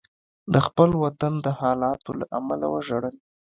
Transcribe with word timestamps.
د 0.53 0.55
خپل 0.67 0.89
وطن 1.03 1.33
د 1.45 1.47
حالاتو 1.59 2.11
له 2.19 2.25
امله 2.37 2.65
وژړل. 2.73 3.15